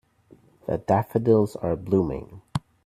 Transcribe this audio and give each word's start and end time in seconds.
The 0.65 0.79
daffodils 0.79 1.55
are 1.57 1.75
blooming. 1.75 2.41